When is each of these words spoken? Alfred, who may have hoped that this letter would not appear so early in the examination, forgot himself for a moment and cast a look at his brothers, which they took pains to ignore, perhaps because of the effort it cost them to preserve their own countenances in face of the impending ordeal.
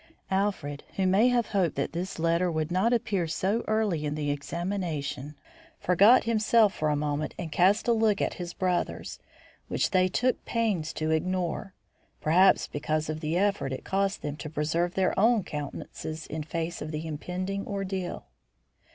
Alfred, 0.31 0.83
who 0.95 1.05
may 1.05 1.27
have 1.27 1.49
hoped 1.49 1.75
that 1.75 1.93
this 1.93 2.17
letter 2.17 2.51
would 2.51 2.71
not 2.71 2.91
appear 2.91 3.27
so 3.27 3.63
early 3.67 4.03
in 4.03 4.15
the 4.15 4.31
examination, 4.31 5.35
forgot 5.79 6.23
himself 6.23 6.73
for 6.73 6.89
a 6.89 6.95
moment 6.95 7.35
and 7.37 7.51
cast 7.51 7.87
a 7.87 7.91
look 7.93 8.19
at 8.19 8.33
his 8.41 8.51
brothers, 8.55 9.19
which 9.67 9.91
they 9.91 10.07
took 10.07 10.43
pains 10.43 10.91
to 10.93 11.11
ignore, 11.11 11.75
perhaps 12.19 12.65
because 12.65 13.11
of 13.11 13.19
the 13.19 13.37
effort 13.37 13.71
it 13.71 13.83
cost 13.85 14.23
them 14.23 14.35
to 14.37 14.49
preserve 14.49 14.95
their 14.95 15.13
own 15.19 15.43
countenances 15.43 16.25
in 16.25 16.41
face 16.41 16.81
of 16.81 16.89
the 16.89 17.05
impending 17.05 17.67
ordeal. 17.67 18.25